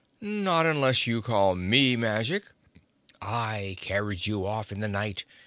"Not 0.19 0.65
unless 0.65 1.05
you 1.05 1.21
call 1.21 1.53
me 1.53 1.95
magic. 1.95 2.45
I 3.21 3.77
carried 3.79 4.25
you 4.25 4.47
off 4.47 4.71
in 4.71 4.79
the 4.79 4.87
night. 4.87 5.25